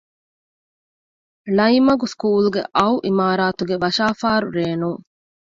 [1.57, 5.01] ޅައިމަގު ސްކޫލްގެ އައު އިމާރާތުގެ ވަށާފާރު ރޭނުން